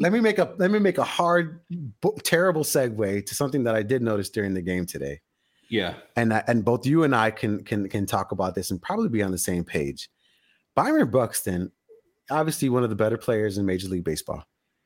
Let 0.00 0.12
me 0.12 0.20
make 0.20 0.38
a 0.38 0.54
let 0.58 0.70
me 0.70 0.78
make 0.78 0.98
a 0.98 1.04
hard, 1.04 1.60
terrible 2.22 2.64
segue 2.64 3.26
to 3.26 3.34
something 3.34 3.64
that 3.64 3.74
I 3.74 3.82
did 3.82 4.02
notice 4.02 4.30
during 4.30 4.54
the 4.54 4.62
game 4.62 4.86
today. 4.86 5.20
Yeah, 5.68 5.94
and 6.16 6.34
I, 6.34 6.44
and 6.46 6.64
both 6.64 6.86
you 6.86 7.04
and 7.04 7.14
I 7.14 7.30
can 7.30 7.64
can 7.64 7.88
can 7.88 8.06
talk 8.06 8.32
about 8.32 8.54
this 8.54 8.70
and 8.70 8.80
probably 8.80 9.08
be 9.08 9.22
on 9.22 9.30
the 9.30 9.38
same 9.38 9.64
page. 9.64 10.10
Byron 10.74 11.10
Buxton, 11.10 11.70
obviously 12.30 12.68
one 12.68 12.82
of 12.82 12.90
the 12.90 12.96
better 12.96 13.18
players 13.18 13.58
in 13.58 13.66
Major 13.66 13.88
League 13.88 14.04
Baseball, 14.04 14.44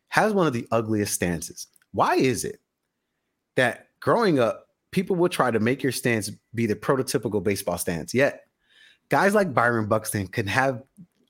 has 0.08 0.32
one 0.32 0.46
of 0.46 0.52
the 0.52 0.66
ugliest 0.70 1.14
stances. 1.14 1.66
Why 1.92 2.16
is 2.16 2.44
it 2.44 2.60
that 3.56 3.88
growing 4.00 4.38
up, 4.38 4.68
people 4.90 5.16
will 5.16 5.28
try 5.28 5.50
to 5.50 5.60
make 5.60 5.82
your 5.82 5.92
stance 5.92 6.30
be 6.54 6.66
the 6.66 6.76
prototypical 6.76 7.42
baseball 7.42 7.78
stance? 7.78 8.12
Yet, 8.12 8.42
guys 9.08 9.34
like 9.34 9.54
Byron 9.54 9.86
Buxton 9.86 10.26
can 10.26 10.46
have 10.46 10.82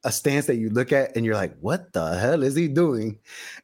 a 0.06 0.12
stance 0.12 0.46
that 0.46 0.56
you 0.56 0.70
look 0.70 0.92
at 0.92 1.16
and 1.16 1.27
you're 1.27 1.34
like, 1.34 1.59
what 1.60 1.92
the 1.92 2.16
hell 2.16 2.45
is 2.45 2.55
he 2.55 2.69
doing? 2.69 3.19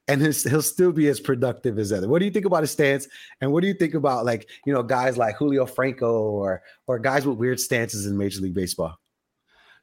And 0.09 0.21
he'll 0.21 0.61
still 0.61 0.91
be 0.91 1.07
as 1.07 1.21
productive 1.21 1.79
as 1.79 1.93
other. 1.93 2.09
What 2.09 2.19
do 2.19 2.25
you 2.25 2.33
think 2.33 2.47
about 2.47 2.65
his 2.65 2.73
stance? 2.73 3.07
And 3.41 3.53
what 3.53 3.63
do 3.63 3.69
you 3.69 3.75
think 3.75 3.95
about 3.95 4.25
like, 4.25 4.51
you 4.67 4.73
know, 4.75 4.83
guys 4.83 5.17
like 5.17 5.37
Julio 5.37 5.67
Franco 5.67 6.13
or 6.13 6.63
or 6.89 6.99
guys 6.99 7.25
with 7.25 7.39
weird 7.39 7.61
stances 7.61 8.07
in 8.07 8.19
Major 8.19 8.41
League 8.41 8.55
Baseball? 8.55 8.99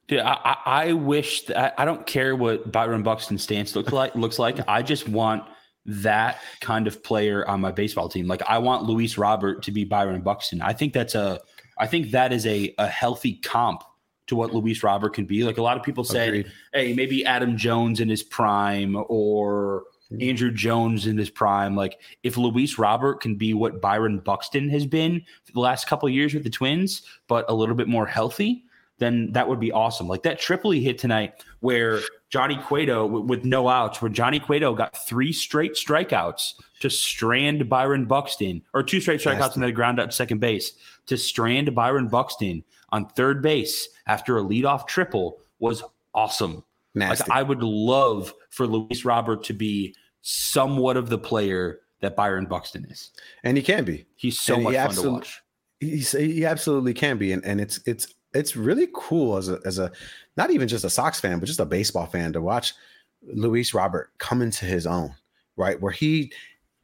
Dude, 0.06 0.20
I, 0.20 0.56
I 0.66 0.92
wish 0.92 1.44
that, 1.44 1.74
I 1.78 1.84
don't 1.84 2.04
care 2.06 2.36
what 2.36 2.70
Byron 2.70 3.02
Buxton's 3.02 3.42
stance 3.42 3.74
looks 3.74 3.92
like 3.92 4.14
looks 4.14 4.38
like. 4.38 4.58
I 4.68 4.82
just 4.82 5.08
want 5.08 5.44
that 5.86 6.40
kind 6.60 6.86
of 6.86 7.02
player 7.02 7.48
on 7.48 7.62
my 7.62 7.72
baseball 7.72 8.10
team. 8.10 8.26
Like 8.26 8.42
I 8.42 8.58
want 8.58 8.84
Luis 8.84 9.16
Robert 9.16 9.62
to 9.62 9.72
be 9.72 9.84
Byron 9.84 10.20
Buxton. 10.20 10.60
I 10.60 10.74
think 10.74 10.92
that's 10.92 11.14
a 11.14 11.40
I 11.78 11.86
think 11.86 12.10
that 12.10 12.34
is 12.34 12.44
a, 12.44 12.74
a 12.76 12.86
healthy 12.86 13.36
comp 13.36 13.82
to 14.30 14.36
what 14.36 14.54
Luis 14.54 14.82
Robert 14.82 15.12
can 15.12 15.26
be. 15.26 15.44
Like 15.44 15.58
a 15.58 15.62
lot 15.62 15.76
of 15.76 15.82
people 15.82 16.04
say, 16.04 16.28
Agreed. 16.28 16.52
hey, 16.72 16.92
maybe 16.94 17.24
Adam 17.24 17.56
Jones 17.56 18.00
in 18.00 18.08
his 18.08 18.22
prime 18.22 18.96
or 19.08 19.84
mm-hmm. 20.10 20.54
Jones 20.54 21.06
in 21.06 21.18
his 21.18 21.30
prime. 21.30 21.76
Like 21.76 22.00
if 22.22 22.36
Luis 22.36 22.78
Robert 22.78 23.20
can 23.20 23.34
be 23.34 23.54
what 23.54 23.80
Byron 23.80 24.20
Buxton 24.20 24.68
has 24.70 24.86
been 24.86 25.20
for 25.44 25.52
the 25.52 25.60
last 25.60 25.86
couple 25.86 26.08
years 26.08 26.32
with 26.32 26.44
the 26.44 26.50
Twins, 26.50 27.02
but 27.28 27.44
a 27.48 27.54
little 27.54 27.74
bit 27.74 27.88
more 27.88 28.06
healthy, 28.06 28.64
then 28.98 29.32
that 29.32 29.48
would 29.48 29.60
be 29.60 29.72
awesome. 29.72 30.06
Like 30.06 30.22
that 30.22 30.38
triple 30.38 30.70
he 30.70 30.82
hit 30.82 30.98
tonight, 30.98 31.44
where 31.58 32.00
Johnny 32.30 32.56
Cueto 32.56 33.06
w- 33.06 33.24
with 33.24 33.44
no 33.44 33.68
outs, 33.68 34.00
where 34.00 34.08
Johnny 34.08 34.40
Cueto 34.40 34.74
got 34.74 34.96
three 34.96 35.32
straight 35.32 35.74
strikeouts 35.74 36.54
to 36.80 36.88
strand 36.88 37.68
Byron 37.68 38.06
Buxton, 38.06 38.62
or 38.72 38.82
two 38.82 39.00
straight 39.00 39.20
strikeouts 39.20 39.54
and 39.54 39.62
then 39.62 39.74
ground 39.74 40.00
out 40.00 40.10
to 40.10 40.16
second 40.16 40.38
base 40.38 40.72
to 41.06 41.16
strand 41.16 41.74
Byron 41.74 42.08
Buxton 42.08 42.64
on 42.90 43.06
third 43.08 43.42
base 43.42 43.88
after 44.06 44.38
a 44.38 44.42
leadoff 44.42 44.86
triple 44.86 45.38
was 45.58 45.82
awesome. 46.14 46.64
Nasty. 46.94 47.28
Like 47.28 47.38
I 47.38 47.42
would 47.42 47.62
love 47.62 48.32
for 48.50 48.66
Luis 48.66 49.04
Robert 49.04 49.44
to 49.44 49.52
be 49.52 49.94
somewhat 50.22 50.96
of 50.96 51.08
the 51.08 51.18
player 51.18 51.80
that 52.00 52.16
Byron 52.16 52.46
Buxton 52.46 52.84
is, 52.86 53.10
and 53.42 53.56
he 53.56 53.62
can 53.62 53.84
be. 53.84 54.06
He's 54.16 54.40
so 54.40 54.54
and 54.54 54.64
much 54.64 54.74
he 54.74 54.78
fun 54.78 54.94
to 54.94 55.10
watch. 55.10 55.42
He's, 55.80 56.12
he 56.12 56.44
absolutely 56.44 56.94
can 56.94 57.18
be, 57.18 57.32
and, 57.32 57.44
and 57.44 57.60
it's 57.60 57.80
it's 57.86 58.14
it's 58.34 58.56
really 58.56 58.88
cool 58.94 59.36
as 59.36 59.48
a 59.48 59.60
as 59.64 59.78
a 59.78 59.90
not 60.36 60.50
even 60.50 60.68
just 60.68 60.84
a 60.84 60.90
Sox 60.90 61.20
fan, 61.20 61.38
but 61.38 61.46
just 61.46 61.60
a 61.60 61.66
baseball 61.66 62.06
fan 62.06 62.32
to 62.32 62.40
watch 62.40 62.74
Luis 63.22 63.74
Robert 63.74 64.10
come 64.18 64.42
into 64.42 64.64
his 64.64 64.86
own, 64.86 65.14
right? 65.56 65.80
Where 65.80 65.92
he 65.92 66.32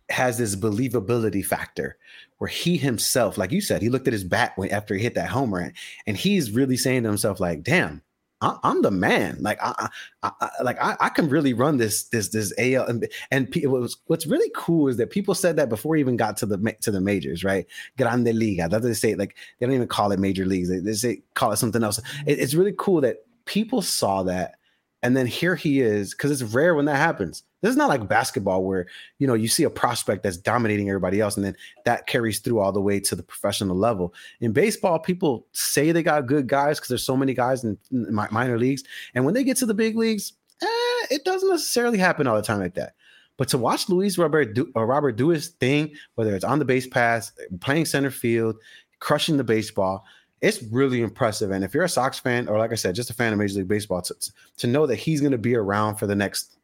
has 0.08 0.38
this 0.38 0.54
believability 0.54 1.44
factor 1.44 1.96
where 2.38 2.48
he 2.48 2.76
himself, 2.76 3.38
like 3.38 3.50
you 3.50 3.60
said, 3.60 3.82
he 3.82 3.88
looked 3.88 4.06
at 4.06 4.12
his 4.12 4.24
bat 4.24 4.52
when 4.56 4.70
after 4.70 4.94
he 4.94 5.02
hit 5.02 5.14
that 5.14 5.30
homer 5.30 5.58
and, 5.58 5.72
and 6.06 6.16
he's 6.16 6.50
really 6.50 6.76
saying 6.76 7.02
to 7.02 7.08
himself, 7.08 7.40
like, 7.40 7.62
damn, 7.62 8.02
I, 8.40 8.58
am 8.64 8.82
the 8.82 8.90
man. 8.90 9.38
Like 9.40 9.58
I, 9.62 9.88
I, 10.22 10.30
I 10.40 10.50
like 10.62 10.80
I, 10.80 10.96
I, 11.00 11.08
can 11.08 11.28
really 11.28 11.54
run 11.54 11.78
this 11.78 12.04
this 12.04 12.28
this 12.28 12.52
AL 12.58 12.86
and 12.86 13.08
and 13.30 13.54
it 13.56 13.68
was, 13.68 13.96
what's 14.06 14.26
really 14.26 14.50
cool 14.54 14.88
is 14.88 14.98
that 14.98 15.10
people 15.10 15.34
said 15.34 15.56
that 15.56 15.68
before 15.68 15.96
he 15.96 16.00
even 16.00 16.16
got 16.16 16.36
to 16.38 16.46
the 16.46 16.76
to 16.82 16.90
the 16.90 17.00
majors, 17.00 17.44
right? 17.44 17.66
Grande 17.96 18.34
Liga. 18.34 18.68
That's 18.68 18.82
what 18.82 18.88
they 18.88 18.94
say. 18.94 19.14
Like 19.14 19.36
they 19.58 19.66
don't 19.66 19.74
even 19.74 19.88
call 19.88 20.12
it 20.12 20.18
major 20.18 20.44
leagues. 20.44 20.68
They, 20.68 20.80
they 20.80 20.92
say 20.92 21.22
call 21.34 21.52
it 21.52 21.56
something 21.56 21.82
else. 21.82 21.98
Mm-hmm. 21.98 22.28
It, 22.28 22.38
it's 22.38 22.54
really 22.54 22.74
cool 22.76 23.00
that 23.00 23.24
people 23.46 23.80
saw 23.80 24.22
that, 24.24 24.56
and 25.02 25.16
then 25.16 25.26
here 25.26 25.56
he 25.56 25.80
is 25.80 26.12
because 26.12 26.30
it's 26.30 26.54
rare 26.54 26.74
when 26.74 26.84
that 26.86 26.96
happens. 26.96 27.42
This 27.66 27.72
is 27.72 27.76
not 27.76 27.88
like 27.88 28.08
basketball 28.08 28.62
where 28.62 28.86
you 29.18 29.26
know 29.26 29.34
you 29.34 29.48
see 29.48 29.64
a 29.64 29.70
prospect 29.70 30.22
that's 30.22 30.36
dominating 30.36 30.88
everybody 30.88 31.20
else, 31.20 31.36
and 31.36 31.44
then 31.44 31.56
that 31.84 32.06
carries 32.06 32.38
through 32.38 32.60
all 32.60 32.70
the 32.70 32.80
way 32.80 33.00
to 33.00 33.16
the 33.16 33.24
professional 33.24 33.76
level. 33.76 34.14
In 34.40 34.52
baseball, 34.52 35.00
people 35.00 35.48
say 35.50 35.90
they 35.90 36.04
got 36.04 36.26
good 36.26 36.46
guys 36.46 36.78
because 36.78 36.90
there's 36.90 37.02
so 37.02 37.16
many 37.16 37.34
guys 37.34 37.64
in, 37.64 37.76
in 37.90 38.14
minor 38.14 38.56
leagues, 38.56 38.84
and 39.16 39.24
when 39.24 39.34
they 39.34 39.42
get 39.42 39.56
to 39.56 39.66
the 39.66 39.74
big 39.74 39.96
leagues, 39.96 40.34
eh, 40.62 41.06
it 41.10 41.24
doesn't 41.24 41.50
necessarily 41.50 41.98
happen 41.98 42.28
all 42.28 42.36
the 42.36 42.42
time 42.42 42.60
like 42.60 42.74
that. 42.74 42.94
But 43.36 43.48
to 43.48 43.58
watch 43.58 43.88
Luis 43.88 44.16
Robert 44.16 44.54
do, 44.54 44.70
uh, 44.76 44.84
Robert 44.84 45.16
do 45.16 45.30
his 45.30 45.48
thing, 45.48 45.92
whether 46.14 46.36
it's 46.36 46.44
on 46.44 46.60
the 46.60 46.64
base 46.64 46.86
pass, 46.86 47.32
playing 47.60 47.86
center 47.86 48.12
field, 48.12 48.54
crushing 49.00 49.38
the 49.38 49.44
baseball, 49.44 50.04
it's 50.40 50.62
really 50.64 51.02
impressive. 51.02 51.50
And 51.50 51.64
if 51.64 51.74
you're 51.74 51.84
a 51.84 51.88
Sox 51.88 52.18
fan, 52.18 52.48
or 52.48 52.58
like 52.58 52.72
I 52.72 52.76
said, 52.76 52.94
just 52.94 53.10
a 53.10 53.14
fan 53.14 53.32
of 53.32 53.40
Major 53.40 53.58
League 53.58 53.68
Baseball, 53.68 54.02
to, 54.02 54.14
to 54.58 54.66
know 54.66 54.86
that 54.86 54.96
he's 54.96 55.20
going 55.20 55.32
to 55.32 55.38
be 55.38 55.56
around 55.56 55.96
for 55.96 56.06
the 56.06 56.14
next 56.14 56.55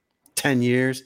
10 0.43 0.61
years. 0.61 1.05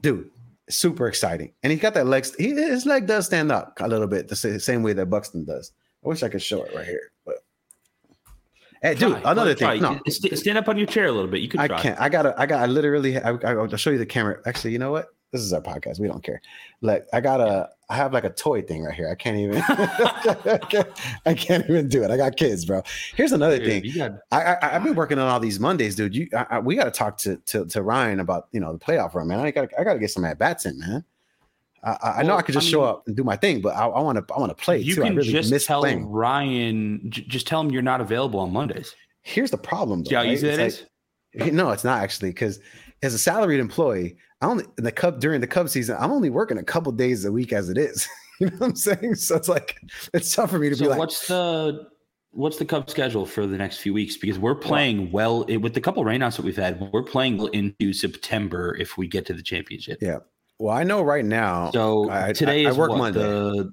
Dude, 0.00 0.30
super 0.68 1.06
exciting. 1.06 1.52
And 1.62 1.70
he's 1.70 1.80
got 1.80 1.94
that 1.94 2.06
leg, 2.06 2.26
he, 2.38 2.50
his 2.50 2.86
leg 2.86 3.06
does 3.06 3.26
stand 3.26 3.52
up 3.52 3.74
a 3.80 3.86
little 3.86 4.06
bit 4.06 4.28
the 4.28 4.36
same 4.36 4.82
way 4.82 4.94
that 4.94 5.06
Buxton 5.06 5.44
does. 5.44 5.72
I 6.04 6.08
wish 6.08 6.22
I 6.22 6.28
could 6.28 6.42
show 6.42 6.62
it 6.62 6.74
right 6.74 6.86
here, 6.86 7.12
but 7.26 7.36
Hey, 8.82 8.96
dude, 8.96 9.20
try, 9.20 9.30
another 9.30 9.54
thing. 9.54 9.80
No, 9.80 10.00
stand 10.08 10.58
up 10.58 10.68
on 10.68 10.76
your 10.76 10.88
chair 10.88 11.06
a 11.06 11.12
little 11.12 11.30
bit. 11.30 11.40
You 11.40 11.48
can. 11.48 11.60
I 11.60 11.68
can't. 11.68 12.00
I 12.00 12.08
gotta. 12.08 12.34
I 12.36 12.46
got. 12.46 12.62
I 12.62 12.66
literally. 12.66 13.16
I, 13.16 13.30
I'll 13.30 13.68
show 13.76 13.90
you 13.90 13.98
the 13.98 14.04
camera. 14.04 14.40
Actually, 14.44 14.72
you 14.72 14.80
know 14.80 14.90
what? 14.90 15.06
This 15.32 15.40
is 15.40 15.52
our 15.54 15.62
podcast. 15.62 15.98
We 15.98 16.08
don't 16.08 16.22
care. 16.22 16.42
Like, 16.82 17.06
I 17.12 17.20
got 17.20 17.40
a. 17.40 17.70
I 17.88 17.96
have 17.96 18.12
like 18.12 18.24
a 18.24 18.30
toy 18.30 18.62
thing 18.62 18.84
right 18.84 18.94
here. 18.94 19.08
I 19.10 19.14
can't 19.14 19.36
even. 19.36 19.62
I, 21.26 21.34
can't, 21.34 21.68
even 21.68 21.88
do 21.88 22.02
it. 22.02 22.10
I 22.10 22.16
got 22.16 22.36
kids, 22.36 22.64
bro. 22.64 22.82
Here's 23.16 23.32
another 23.32 23.58
dude, 23.58 23.82
thing. 23.82 23.92
Got, 23.96 24.12
I, 24.30 24.56
I 24.60 24.68
have 24.68 24.84
been 24.84 24.94
working 24.94 25.18
on 25.18 25.28
all 25.28 25.40
these 25.40 25.58
Mondays, 25.58 25.96
dude. 25.96 26.14
You, 26.14 26.28
I, 26.50 26.58
we 26.58 26.76
got 26.76 26.84
to 26.84 26.90
talk 26.90 27.16
to, 27.18 27.36
to 27.36 27.64
to 27.66 27.82
Ryan 27.82 28.20
about 28.20 28.48
you 28.52 28.60
know 28.60 28.72
the 28.72 28.78
playoff 28.78 29.14
run, 29.14 29.26
man. 29.26 29.40
I 29.40 29.50
got 29.50 29.70
I 29.78 29.84
got 29.84 29.94
to 29.94 29.98
get 29.98 30.10
some 30.10 30.24
at 30.24 30.38
bats 30.38 30.66
in, 30.66 30.78
man. 30.78 31.04
I, 31.84 32.14
I 32.18 32.22
know 32.22 32.36
I 32.36 32.42
could 32.42 32.52
just 32.52 32.64
I 32.64 32.66
mean, 32.66 32.72
show 32.72 32.84
up 32.84 33.06
and 33.06 33.16
do 33.16 33.24
my 33.24 33.36
thing, 33.36 33.60
but 33.60 33.74
I 33.74 33.86
want 33.86 34.16
to 34.16 34.34
I 34.34 34.38
want 34.38 34.56
to 34.56 34.62
play 34.62 34.78
you 34.78 34.94
too. 34.94 35.02
Can 35.02 35.12
I 35.12 35.16
really 35.16 35.32
just 35.32 35.50
miss 35.50 35.66
tell 35.66 35.80
playing. 35.80 36.06
Ryan, 36.06 37.10
j- 37.10 37.24
just 37.26 37.46
tell 37.46 37.60
him 37.60 37.70
you're 37.70 37.82
not 37.82 38.00
available 38.00 38.38
on 38.38 38.52
Mondays. 38.52 38.94
Here's 39.22 39.50
the 39.50 39.58
problem, 39.58 40.04
though. 40.04 40.10
Yeah, 40.10 40.18
right? 40.18 40.28
easy 40.28 40.48
that 40.48 40.60
is. 40.60 40.84
Like, 41.34 41.52
no, 41.52 41.70
it's 41.70 41.84
not 41.84 42.02
actually 42.02 42.30
because 42.30 42.60
as 43.02 43.14
a 43.14 43.18
salaried 43.18 43.60
employee, 43.60 44.16
I 44.42 44.46
only 44.46 44.64
in 44.76 44.84
the 44.84 44.92
Cub 44.92 45.20
during 45.20 45.40
the 45.40 45.46
Cub 45.46 45.68
season, 45.68 45.96
I'm 45.98 46.10
only 46.10 46.28
working 46.28 46.58
a 46.58 46.64
couple 46.64 46.90
days 46.92 47.24
a 47.24 47.30
week 47.30 47.52
as 47.52 47.70
it 47.70 47.78
is. 47.78 48.08
you 48.40 48.48
know 48.48 48.56
what 48.56 48.66
I'm 48.70 48.76
saying? 48.76 49.14
So 49.14 49.36
it's 49.36 49.48
like 49.48 49.78
it's 50.12 50.34
tough 50.34 50.50
for 50.50 50.58
me 50.58 50.68
to 50.68 50.76
so 50.76 50.84
be 50.84 50.90
like. 50.90 50.98
What's 50.98 51.28
the 51.28 51.86
what's 52.32 52.56
the 52.58 52.64
Cub 52.64 52.90
schedule 52.90 53.24
for 53.24 53.46
the 53.46 53.56
next 53.56 53.78
few 53.78 53.94
weeks? 53.94 54.16
Because 54.16 54.38
we're 54.38 54.56
playing 54.56 55.12
well, 55.12 55.44
well 55.46 55.60
with 55.60 55.74
the 55.74 55.80
couple 55.80 56.04
rainouts 56.04 56.36
that 56.36 56.44
we've 56.44 56.56
had. 56.56 56.80
We're 56.92 57.04
playing 57.04 57.48
into 57.52 57.92
September 57.92 58.76
if 58.78 58.98
we 58.98 59.06
get 59.06 59.26
to 59.26 59.32
the 59.32 59.42
championship. 59.42 59.98
Yeah. 60.02 60.18
Well, 60.58 60.74
I 60.74 60.82
know 60.82 61.02
right 61.02 61.24
now. 61.24 61.70
So 61.70 62.10
I, 62.10 62.32
today 62.32 62.66
I, 62.66 62.70
is 62.70 62.76
I 62.76 62.78
work 62.78 62.90
what, 62.90 62.98
Monday. 62.98 63.20
The, 63.20 63.72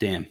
damn. 0.00 0.26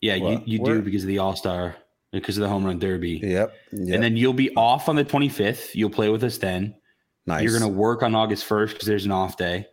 Yeah, 0.00 0.18
well, 0.18 0.32
you, 0.32 0.42
you 0.46 0.64
do 0.64 0.82
because 0.82 1.04
of 1.04 1.08
the 1.08 1.18
All 1.18 1.36
Star, 1.36 1.76
because 2.10 2.36
of 2.36 2.42
the 2.42 2.48
home 2.48 2.64
run 2.64 2.80
derby. 2.80 3.20
Yep, 3.22 3.54
yep, 3.72 3.94
And 3.94 4.02
then 4.02 4.16
you'll 4.16 4.32
be 4.32 4.52
off 4.56 4.88
on 4.88 4.96
the 4.96 5.04
25th. 5.04 5.74
You'll 5.74 5.90
play 5.90 6.08
with 6.08 6.24
us 6.24 6.38
then. 6.38 6.74
Nice. 7.26 7.42
You're 7.42 7.58
going 7.58 7.70
to 7.70 7.78
work 7.78 8.02
on 8.02 8.14
August 8.14 8.48
1st 8.48 8.68
because 8.70 8.88
there's 8.88 9.04
an 9.04 9.12
off 9.12 9.36
day. 9.36 9.66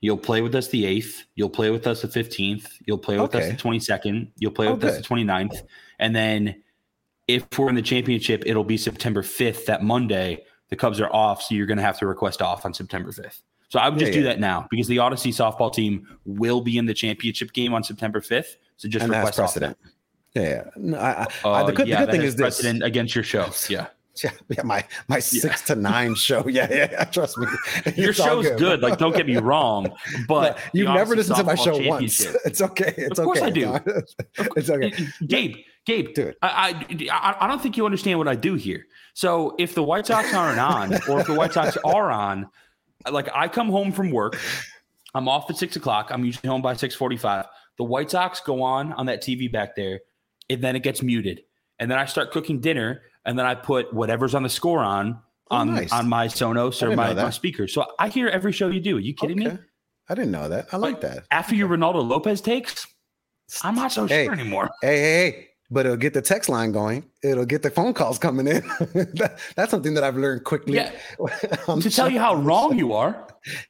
You'll 0.00 0.16
play 0.16 0.42
with 0.42 0.54
us 0.54 0.68
the 0.68 0.84
8th. 0.84 1.22
You'll 1.34 1.50
play 1.50 1.70
with 1.70 1.86
us 1.86 2.02
the 2.02 2.08
15th. 2.08 2.68
You'll 2.86 2.98
play 2.98 3.18
with 3.18 3.34
okay. 3.34 3.50
us 3.50 3.62
the 3.62 3.68
22nd. 3.68 4.28
You'll 4.36 4.52
play 4.52 4.70
with 4.70 4.84
us 4.84 4.98
the 4.98 5.02
29th. 5.02 5.62
And 5.98 6.14
then 6.14 6.62
if 7.26 7.46
we're 7.58 7.68
in 7.68 7.74
the 7.74 7.82
championship, 7.82 8.42
it'll 8.46 8.64
be 8.64 8.76
September 8.76 9.22
5th, 9.22 9.66
that 9.66 9.82
Monday. 9.82 10.44
The 10.68 10.76
Cubs 10.76 11.00
are 11.00 11.12
off. 11.12 11.42
So 11.42 11.54
you're 11.54 11.66
going 11.66 11.78
to 11.78 11.84
have 11.84 11.98
to 12.00 12.06
request 12.06 12.42
off 12.42 12.64
on 12.64 12.74
September 12.74 13.10
5th. 13.10 13.40
So 13.68 13.80
I 13.80 13.88
would 13.88 13.98
just 13.98 14.12
yeah, 14.12 14.18
do 14.18 14.24
yeah. 14.24 14.30
that 14.30 14.40
now 14.40 14.66
because 14.70 14.86
the 14.86 14.98
Audacy 14.98 15.30
softball 15.30 15.72
team 15.72 16.06
will 16.24 16.60
be 16.60 16.78
in 16.78 16.86
the 16.86 16.94
championship 16.94 17.52
game 17.52 17.74
on 17.74 17.82
September 17.82 18.20
5th. 18.20 18.56
So 18.76 18.88
just 18.88 19.04
and 19.04 19.12
request 19.12 19.38
precedent. 19.38 19.76
Yeah, 20.34 20.64
no, 20.76 20.98
I, 20.98 21.26
uh, 21.44 21.64
the 21.64 21.72
good, 21.72 21.88
yeah, 21.88 22.00
the 22.00 22.06
good 22.06 22.12
thing 22.12 22.22
is, 22.22 22.34
is 22.34 22.40
precedent 22.40 22.80
this. 22.80 22.86
against 22.86 23.14
your 23.14 23.24
show. 23.24 23.48
Yeah, 23.70 23.86
Yeah, 24.24 24.30
yeah, 24.48 24.62
my 24.62 24.84
my 25.08 25.18
six 25.18 25.62
to 25.62 25.74
nine 25.74 26.14
show. 26.26 26.46
Yeah, 26.48 26.68
yeah, 26.70 26.88
yeah, 26.90 27.04
trust 27.04 27.36
me. 27.38 27.46
Your 27.96 28.12
show's 28.12 28.48
good. 28.52 28.80
Like, 28.80 28.98
don't 28.98 29.14
get 29.14 29.26
me 29.26 29.36
wrong, 29.36 29.92
but 30.26 30.58
you've 30.72 30.88
never 30.88 31.14
listened 31.14 31.36
to 31.36 31.44
my 31.44 31.54
show 31.54 31.78
once. 31.86 32.20
It's 32.44 32.62
okay. 32.62 32.94
It's 32.96 33.18
Of 33.18 33.26
course 33.26 33.40
okay. 33.42 33.46
I 33.46 33.50
do. 33.50 33.78
It's 34.56 34.70
okay. 34.70 34.92
Gabe, 35.26 35.56
Gabe, 35.84 36.14
Dude. 36.14 36.36
I, 36.42 36.86
I 37.10 37.36
I 37.40 37.46
don't 37.46 37.62
think 37.62 37.76
you 37.76 37.84
understand 37.84 38.18
what 38.18 38.28
I 38.28 38.34
do 38.34 38.54
here. 38.54 38.86
So 39.14 39.54
if 39.58 39.74
the 39.74 39.82
White 39.82 40.06
Sox 40.06 40.32
aren't 40.34 40.58
on, 40.58 40.94
or 41.08 41.20
if 41.20 41.26
the 41.26 41.34
White 41.34 41.52
Sox 41.52 41.76
are 41.84 42.10
on, 42.10 42.48
like 43.10 43.28
I 43.34 43.48
come 43.48 43.68
home 43.68 43.92
from 43.92 44.10
work, 44.10 44.38
I'm 45.14 45.28
off 45.28 45.48
at 45.50 45.56
six 45.56 45.76
o'clock. 45.76 46.08
I'm 46.10 46.24
usually 46.24 46.48
home 46.48 46.62
by 46.62 46.74
six 46.74 46.94
forty-five. 46.94 47.46
The 47.78 47.84
White 47.84 48.10
Sox 48.10 48.40
go 48.40 48.62
on 48.62 48.92
on 48.94 49.06
that 49.06 49.22
TV 49.22 49.50
back 49.50 49.76
there, 49.76 50.00
and 50.50 50.62
then 50.62 50.74
it 50.76 50.82
gets 50.82 51.02
muted, 51.02 51.42
and 51.78 51.90
then 51.90 51.98
I 51.98 52.04
start 52.06 52.30
cooking 52.32 52.60
dinner, 52.60 53.02
and 53.24 53.38
then 53.38 53.46
I 53.46 53.54
put 53.54 53.92
whatever's 53.92 54.34
on 54.34 54.42
the 54.42 54.48
score 54.48 54.80
on 54.80 55.20
Oh, 55.50 55.56
on 55.58 55.74
nice. 55.74 55.92
on 55.92 56.08
my 56.08 56.26
Sonos 56.26 56.82
or 56.82 56.96
my, 56.96 57.14
my 57.14 57.30
speaker. 57.30 57.68
So 57.68 57.86
I 58.00 58.08
hear 58.08 58.26
every 58.28 58.50
show 58.52 58.68
you 58.68 58.80
do. 58.80 58.96
Are 58.96 59.00
you 59.00 59.14
kidding 59.14 59.38
me? 59.38 59.46
I 60.08 60.14
didn't 60.16 60.32
know 60.32 60.48
that. 60.48 60.66
I 60.72 60.76
like 60.76 61.00
that. 61.02 61.24
After 61.30 61.54
your 61.54 61.68
Reynaldo 61.68 62.04
Lopez 62.06 62.40
takes, 62.40 62.84
I'm 63.62 63.76
not 63.76 63.92
so 63.92 64.06
Hey. 64.08 64.24
sure 64.24 64.32
anymore. 64.32 64.70
Hey, 64.82 64.96
hey, 64.98 65.02
hey. 65.30 65.48
But 65.70 65.84
it'll 65.86 65.96
get 65.98 66.14
the 66.14 66.22
text 66.22 66.48
line 66.48 66.70
going. 66.72 67.04
It'll 67.24 67.44
get 67.44 67.62
the 67.62 67.70
phone 67.70 67.92
calls 67.92 68.18
coming 68.18 68.46
in. 68.48 68.62
That- 68.94 69.38
that's 69.56 69.70
something 69.70 69.94
that 69.94 70.02
I've 70.04 70.16
learned 70.16 70.44
quickly. 70.44 70.74
Yeah. 70.74 70.90
To 71.80 71.90
tell 71.90 72.10
you 72.10 72.18
how 72.20 72.34
wrong 72.48 72.76
you 72.78 72.92
are. 72.92 73.28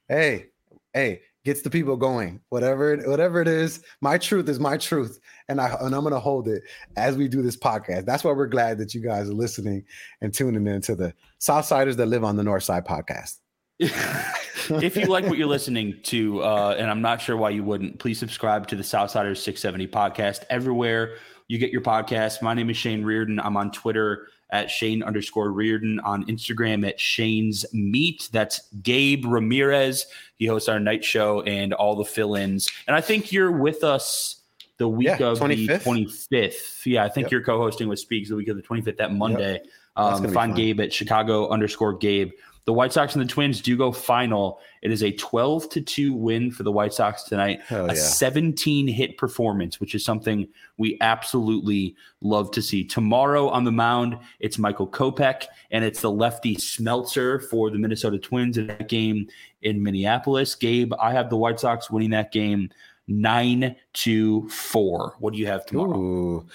hey, 0.08 0.46
hey, 0.94 1.20
gets 1.46 1.62
the 1.62 1.70
people 1.70 1.96
going. 1.96 2.40
Whatever, 2.48 2.93
it- 2.93 3.08
whatever 3.08 3.40
it 3.40 3.46
is, 3.46 3.81
my 4.00 4.19
truth 4.19 4.48
is 4.48 4.58
my 4.58 4.76
truth, 4.76 5.20
and 5.48 5.60
I 5.60 5.69
and 5.81 5.94
I'm 5.94 6.02
gonna 6.02 6.19
hold 6.19 6.48
it 6.48 6.64
as 6.96 7.16
we 7.16 7.28
do 7.28 7.40
this 7.40 7.56
podcast. 7.56 8.04
That's 8.04 8.25
why 8.25 8.32
we're 8.32 8.48
glad 8.48 8.78
that 8.78 8.93
you 8.94 9.00
guys 9.00 9.31
are 9.31 9.34
listening 9.34 9.84
and 10.20 10.34
tuning 10.34 10.66
in 10.66 10.82
to 10.82 10.96
the 10.96 11.14
Southsiders 11.40 11.96
that 11.96 12.06
live 12.06 12.25
on 12.25 12.37
the 12.37 12.43
North 12.43 12.64
Side 12.64 12.84
podcast. 12.84 13.37
if 13.78 14.96
you 14.96 15.06
like 15.06 15.26
what 15.26 15.38
you're 15.38 15.46
listening 15.46 16.00
to, 16.02 16.43
uh, 16.43 16.75
and 16.78 16.90
I'm 16.90 17.02
not 17.02 17.20
sure 17.20 17.37
why 17.37 17.50
you 17.50 17.62
wouldn't, 17.62 18.00
please 18.00 18.19
subscribe 18.19 18.66
to 18.69 18.76
the 18.76 18.82
Southsiders 18.82 19.37
670 19.37 19.87
podcast 19.87 20.44
everywhere 20.50 21.16
you 21.49 21.58
get 21.58 21.70
your 21.70 21.82
podcast. 21.82 22.42
My 22.42 22.54
name 22.54 22.70
is 22.70 22.76
Shane 22.76 23.04
Riordan. 23.04 23.38
I'm 23.38 23.56
on 23.56 23.70
Twitter 23.70 24.26
at 24.50 24.70
Shane 24.70 25.02
underscore 25.02 25.50
Riordan, 25.52 26.00
on 26.00 26.25
Instagram 26.26 26.87
at 26.87 27.00
Shane's 27.00 27.64
Meat. 27.72 28.28
That's 28.32 28.60
Gabe 28.82 29.25
Ramirez. 29.26 30.06
He 30.37 30.46
hosts 30.46 30.69
our 30.69 30.78
night 30.81 31.04
show 31.04 31.43
and 31.43 31.72
all 31.72 31.96
the 31.96 32.04
fill 32.04 32.34
ins. 32.37 32.69
And 32.87 32.94
I 32.94 33.00
think 33.00 33.32
you're 33.32 33.50
with 33.52 33.82
us 33.82 34.43
the 34.78 34.88
week 34.88 35.06
Yeah, 35.06 35.28
of 35.28 35.38
25th. 35.38 35.82
the 35.84 35.90
25th. 35.90 36.87
Yeah, 36.87 37.04
I 37.04 37.08
think 37.08 37.25
Yep. 37.26 37.32
you're 37.32 37.43
co 37.43 37.58
hosting 37.58 37.88
with 37.88 37.98
Speaks 37.98 38.28
the 38.28 38.37
week 38.37 38.48
of 38.48 38.56
the 38.56 38.62
25th, 38.62 38.98
that 38.98 39.12
Monday. 39.14 39.60
That's 39.96 40.19
Um, 40.19 40.25
find 40.25 40.50
fun. 40.50 40.54
Gabe 40.54 40.81
at 40.81 40.92
Chicago 40.92 41.49
underscore 41.49 41.94
Gabe. 41.94 42.31
The 42.66 42.72
White 42.72 42.92
Sox 42.92 43.14
and 43.14 43.24
the 43.24 43.32
Twins 43.32 43.60
do 43.60 43.76
go 43.76 43.92
final. 43.92 44.60
It 44.82 44.90
is 44.90 45.04
a 45.04 45.12
12 45.12 45.68
to 45.70 45.80
2 45.80 46.12
win 46.12 46.50
for 46.50 46.64
the 46.64 46.72
White 46.72 46.92
Sox 46.92 47.22
tonight. 47.22 47.60
Hell 47.64 47.84
a 47.84 47.94
yeah. 47.94 48.00
17 48.00 48.88
hit 48.88 49.16
performance, 49.18 49.78
which 49.78 49.94
is 49.94 50.04
something 50.04 50.48
we 50.76 50.98
absolutely 51.00 51.94
love 52.22 52.50
to 52.50 52.60
see. 52.60 52.82
Tomorrow 52.82 53.48
on 53.48 53.62
the 53.62 53.70
mound, 53.70 54.18
it's 54.40 54.58
Michael 54.58 54.88
Kopech 54.88 55.44
and 55.70 55.84
it's 55.84 56.00
the 56.00 56.10
lefty 56.10 56.56
Smeltzer 56.56 57.40
for 57.48 57.70
the 57.70 57.78
Minnesota 57.78 58.18
Twins 58.18 58.58
in 58.58 58.66
that 58.66 58.88
game 58.88 59.28
in 59.62 59.80
Minneapolis. 59.80 60.56
Gabe, 60.56 60.92
I 61.00 61.12
have 61.12 61.30
the 61.30 61.36
White 61.36 61.60
Sox 61.60 61.88
winning 61.88 62.10
that 62.10 62.32
game 62.32 62.70
9 63.06 63.76
to 63.92 64.48
4. 64.48 65.14
What 65.20 65.34
do 65.34 65.38
you 65.38 65.46
have 65.46 65.66
tomorrow? 65.66 65.96
Ooh, 65.96 66.46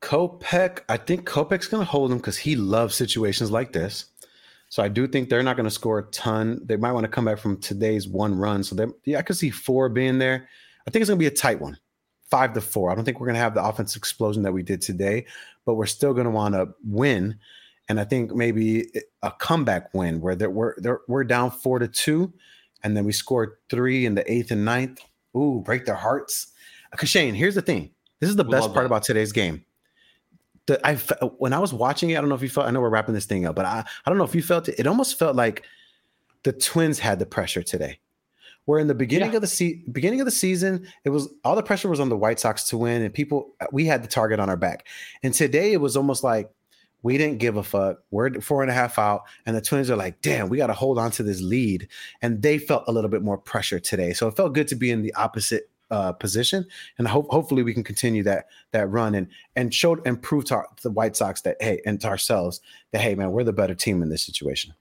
Kopech. 0.00 0.80
I 0.88 0.96
think 0.96 1.28
Kopech's 1.28 1.66
going 1.66 1.84
to 1.84 1.90
hold 1.90 2.12
him 2.12 2.16
because 2.16 2.38
he 2.38 2.56
loves 2.56 2.94
situations 2.94 3.50
like 3.50 3.72
this. 3.72 4.06
So 4.70 4.84
I 4.84 4.88
do 4.88 5.08
think 5.08 5.28
they're 5.28 5.42
not 5.42 5.56
going 5.56 5.64
to 5.64 5.70
score 5.70 5.98
a 5.98 6.04
ton. 6.10 6.60
They 6.64 6.76
might 6.76 6.92
want 6.92 7.04
to 7.04 7.10
come 7.10 7.24
back 7.24 7.38
from 7.38 7.60
today's 7.60 8.06
one 8.08 8.34
run. 8.34 8.62
So 8.62 8.76
they, 8.76 8.86
yeah, 9.04 9.18
I 9.18 9.22
could 9.22 9.36
see 9.36 9.50
four 9.50 9.88
being 9.88 10.18
there. 10.18 10.48
I 10.86 10.90
think 10.90 11.02
it's 11.02 11.10
going 11.10 11.18
to 11.18 11.22
be 11.22 11.26
a 11.26 11.30
tight 11.30 11.60
one, 11.60 11.76
five 12.30 12.52
to 12.54 12.60
four. 12.60 12.90
I 12.90 12.94
don't 12.94 13.04
think 13.04 13.18
we're 13.20 13.26
going 13.26 13.34
to 13.34 13.40
have 13.40 13.54
the 13.54 13.64
offensive 13.64 13.98
explosion 13.98 14.44
that 14.44 14.52
we 14.52 14.62
did 14.62 14.80
today, 14.80 15.26
but 15.66 15.74
we're 15.74 15.86
still 15.86 16.14
going 16.14 16.24
to 16.24 16.30
want 16.30 16.54
to 16.54 16.68
win. 16.84 17.36
And 17.88 17.98
I 17.98 18.04
think 18.04 18.32
maybe 18.32 18.86
a 19.24 19.32
comeback 19.32 19.92
win 19.92 20.20
where 20.20 20.36
they're, 20.36 20.48
we're 20.48 20.74
they're, 20.78 21.00
we're 21.08 21.24
down 21.24 21.50
four 21.50 21.80
to 21.80 21.88
two, 21.88 22.32
and 22.84 22.96
then 22.96 23.04
we 23.04 23.10
scored 23.10 23.56
three 23.68 24.06
in 24.06 24.14
the 24.14 24.32
eighth 24.32 24.52
and 24.52 24.64
ninth. 24.64 25.00
Ooh, 25.36 25.60
break 25.64 25.84
their 25.84 25.96
hearts. 25.96 26.52
Because 26.92 27.08
Shane, 27.08 27.34
here's 27.34 27.56
the 27.56 27.62
thing. 27.62 27.90
This 28.20 28.30
is 28.30 28.36
the 28.36 28.44
We 28.44 28.52
best 28.52 28.72
part 28.72 28.84
that. 28.84 28.86
about 28.86 29.02
today's 29.02 29.32
game. 29.32 29.64
The, 30.70 30.86
I 30.86 30.94
when 31.38 31.52
I 31.52 31.58
was 31.58 31.72
watching 31.74 32.10
it, 32.10 32.16
I 32.16 32.20
don't 32.20 32.28
know 32.28 32.36
if 32.36 32.42
you 32.42 32.48
felt. 32.48 32.66
I 32.68 32.70
know 32.70 32.80
we're 32.80 32.90
wrapping 32.90 33.14
this 33.14 33.26
thing 33.26 33.44
up, 33.44 33.56
but 33.56 33.64
I, 33.64 33.84
I 34.06 34.10
don't 34.10 34.18
know 34.18 34.24
if 34.24 34.34
you 34.36 34.42
felt 34.42 34.68
it. 34.68 34.76
It 34.78 34.86
almost 34.86 35.18
felt 35.18 35.34
like 35.34 35.64
the 36.44 36.52
Twins 36.52 36.98
had 37.00 37.18
the 37.18 37.26
pressure 37.26 37.62
today. 37.62 37.98
Where 38.66 38.78
in 38.78 38.86
the 38.86 38.94
beginning 38.94 39.30
Yeah. 39.30 39.36
of 39.36 39.40
the 39.42 39.48
se- 39.48 39.82
beginning 39.90 40.20
of 40.20 40.26
the 40.26 40.30
season, 40.30 40.86
it 41.04 41.10
was 41.10 41.28
all 41.44 41.56
the 41.56 41.62
pressure 41.62 41.88
was 41.88 41.98
on 41.98 42.08
the 42.08 42.16
White 42.16 42.38
Sox 42.38 42.64
to 42.68 42.78
win, 42.78 43.02
and 43.02 43.12
people 43.12 43.54
we 43.72 43.84
had 43.86 44.04
the 44.04 44.08
target 44.08 44.38
on 44.38 44.48
our 44.48 44.56
back. 44.56 44.86
And 45.22 45.34
today 45.34 45.72
it 45.72 45.80
was 45.80 45.96
almost 45.96 46.22
like 46.22 46.50
we 47.02 47.16
didn't 47.16 47.38
give 47.38 47.56
a 47.56 47.62
fuck. 47.62 48.00
We're 48.12 48.40
four 48.42 48.60
and 48.62 48.70
a 48.70 48.74
half 48.74 48.98
out, 48.98 49.22
and 49.46 49.56
the 49.56 49.62
Twins 49.62 49.90
are 49.90 49.96
like, 49.96 50.20
"Damn, 50.20 50.50
we 50.50 50.58
got 50.58 50.66
to 50.68 50.74
hold 50.74 50.98
on 50.98 51.10
to 51.12 51.22
this 51.22 51.40
lead." 51.40 51.88
And 52.20 52.42
they 52.42 52.58
felt 52.58 52.84
a 52.86 52.92
little 52.92 53.10
bit 53.10 53.22
more 53.22 53.38
pressure 53.38 53.80
today, 53.80 54.12
so 54.12 54.28
it 54.28 54.36
felt 54.36 54.52
good 54.52 54.68
to 54.68 54.76
be 54.76 54.90
in 54.90 55.02
the 55.02 55.14
opposite 55.14 55.69
uh, 55.90 56.12
position. 56.12 56.66
And 56.98 57.08
hope 57.08 57.28
hopefully 57.30 57.62
we 57.62 57.74
can 57.74 57.84
continue 57.84 58.22
that 58.24 58.46
that 58.72 58.88
run 58.88 59.14
and 59.14 59.28
and 59.56 59.72
show 59.74 59.96
and 60.04 60.20
prove 60.20 60.46
to, 60.46 60.56
our, 60.56 60.68
the 60.82 60.90
White 60.90 61.16
Sox 61.16 61.40
that 61.42 61.56
hey, 61.60 61.80
and 61.84 62.00
to 62.00 62.08
ourselves 62.08 62.60
that 62.92 63.00
hey, 63.00 63.14
man, 63.14 63.32
we're 63.32 63.44
the 63.44 63.52
better 63.52 63.74
team 63.74 64.02
in 64.02 64.08
this 64.08 64.22
situation. 64.22 64.74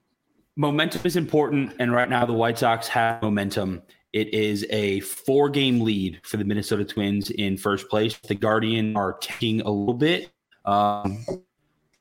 Momentum 0.55 1.01
is 1.05 1.15
important, 1.15 1.73
and 1.79 1.93
right 1.93 2.09
now 2.09 2.25
the 2.25 2.33
White 2.33 2.59
Sox 2.59 2.87
have 2.89 3.21
momentum. 3.21 3.81
It 4.11 4.33
is 4.33 4.65
a 4.71 5.01
four 5.01 5.49
game 5.49 5.81
lead 5.81 6.19
for 6.23 6.37
the 6.37 6.43
Minnesota 6.43 6.83
Twins 6.83 7.29
in 7.29 7.57
first 7.57 7.89
place. 7.89 8.17
The 8.17 8.35
Guardian 8.35 8.97
are 8.97 9.13
taking 9.21 9.61
a 9.61 9.69
little 9.69 9.93
bit. 9.93 10.31
Um, 10.65 11.23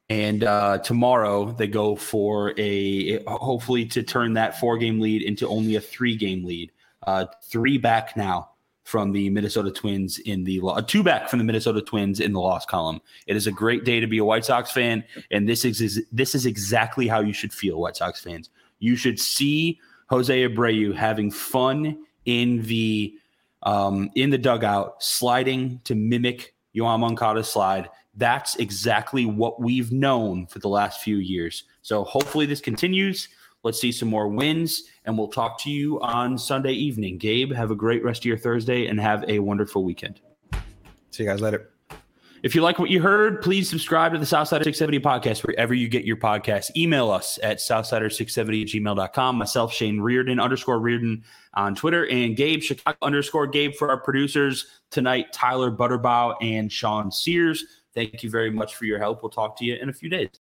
and 0.09 0.43
uh, 0.43 0.79
tomorrow 0.79 1.53
they 1.53 1.67
go 1.67 1.95
for 1.95 2.55
a 2.59 3.23
hopefully 3.25 3.85
to 3.87 4.03
turn 4.03 4.33
that 4.35 4.59
four 4.59 4.79
game 4.79 5.01
lead 5.01 5.23
into 5.23 5.47
only 5.49 5.77
a 5.77 5.81
three 5.81 6.17
game 6.17 6.45
lead. 6.45 6.73
Uh, 7.07 7.27
three 7.45 7.79
back 7.79 8.17
now 8.17 8.51
from 8.89 9.13
the 9.13 9.29
Minnesota 9.29 9.71
Twins 9.71 10.19
in 10.21 10.45
the 10.45 10.63
uh, 10.65 10.81
two 10.81 11.03
back 11.03 11.29
from 11.29 11.39
the 11.39 11.45
Minnesota 11.45 11.83
Twins 11.83 12.21
in 12.21 12.33
the 12.33 12.41
loss 12.41 12.65
column. 12.65 13.03
It 13.27 13.37
is 13.37 13.47
a 13.47 13.53
great 13.53 13.85
day 13.85 14.01
to 14.01 14.07
be 14.07 14.17
a 14.17 14.25
White 14.25 14.47
Sox 14.47 14.71
fan, 14.73 15.05
and 15.31 15.47
this 15.47 15.67
is, 15.67 15.83
is 15.83 16.03
this 16.11 16.35
is 16.35 16.47
exactly 16.47 17.07
how 17.07 17.21
you 17.21 17.35
should 17.35 17.53
feel, 17.53 17.79
White 17.79 17.99
Sox 17.99 18.19
fans. 18.19 18.49
You 18.79 18.97
should 18.97 19.21
see 19.21 19.79
Jose 20.09 20.35
Abreu 20.35 20.95
having 20.95 21.31
fun 21.31 22.03
in 22.25 22.63
the 22.63 23.15
um, 23.63 24.09
in 24.15 24.31
the 24.31 24.39
dugout, 24.39 25.03
sliding 25.03 25.83
to 25.85 25.95
mimic 25.95 26.55
Yoán 26.75 27.01
Moncada's 27.01 27.51
slide. 27.51 27.91
That's 28.15 28.57
exactly 28.57 29.27
what 29.27 29.61
we've 29.61 29.93
known 29.93 30.47
for 30.47 30.61
the 30.61 30.69
last 30.71 31.03
few 31.03 31.19
years. 31.19 31.65
So 31.83 32.05
hopefully 32.05 32.47
this 32.47 32.63
continues. 32.63 33.29
Let's 33.65 33.81
see 33.81 33.93
some 33.93 34.09
more 34.09 34.29
wins, 34.29 34.85
and 35.05 35.19
we'll 35.19 35.29
talk 35.29 35.61
to 35.63 35.71
you 35.71 36.01
on 36.01 36.39
Sunday 36.39 36.73
evening. 36.73 37.19
Gabe, 37.19 37.53
have 37.53 37.71
a 37.71 37.75
great 37.75 38.05
rest 38.05 38.23
of 38.23 38.27
your 38.27 38.39
Thursday 38.39 38.87
and 38.87 39.01
have 39.01 39.25
a 39.29 39.41
wonderful 39.41 39.85
weekend. 39.85 40.21
See 41.11 41.25
you 41.25 41.29
guys 41.29 41.41
later. 41.41 41.71
If 42.45 42.55
you 42.55 42.63
like 42.63 42.79
what 42.79 42.89
you 42.89 43.03
heard, 43.03 43.43
please 43.43 43.69
subscribe 43.69 44.13
to 44.13 44.19
the 44.19 44.25
Southsider 44.25 44.63
670 44.63 45.01
podcast 45.01 45.45
wherever 45.45 45.75
you 45.75 45.89
get 45.89 46.05
your 46.05 46.17
podcasts. 46.17 46.71
Email 46.77 47.11
us 47.11 47.37
at 47.43 47.59
southsider670 47.59 48.63
at 48.63 48.69
gmail.com. 48.69 49.37
Myself, 49.37 49.73
Shane 49.73 49.99
Riordan 49.99 50.39
underscore 50.39 50.79
Riordan 50.79 51.25
on 51.55 51.75
Twitter, 51.75 52.07
and 52.07 52.37
Gabe 52.37 52.61
Chicago 52.61 52.97
underscore 53.03 53.49
Gabe 53.49 53.75
for 53.75 53.91
our 53.91 53.99
producers 53.99 54.67
tonight, 54.91 55.33
Tyler 55.33 55.73
Butterbaugh 55.73 56.37
and 56.41 56.71
Sean 56.71 57.11
Sears. 57.11 57.65
Thank 57.93 58.23
you 58.23 58.31
very 58.31 58.51
much 58.51 58.77
for 58.77 58.85
your 58.85 59.01
help. 59.01 59.23
We'll 59.23 59.31
talk 59.31 59.59
to 59.59 59.65
you 59.65 59.75
in 59.75 59.89
a 59.89 59.93
few 59.93 60.09
days. 60.09 60.29